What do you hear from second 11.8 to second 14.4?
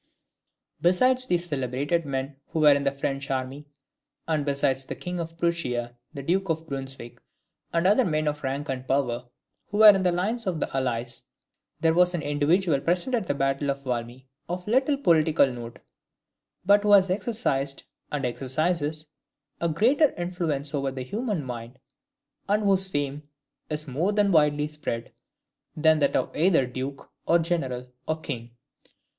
there was an individual present at the battle of Valmy,